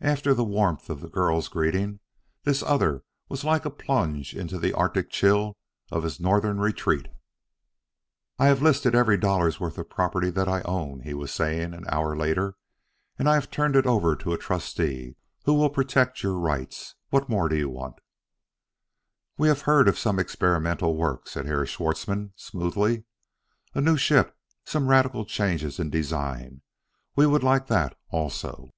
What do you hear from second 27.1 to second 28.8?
We would like that also."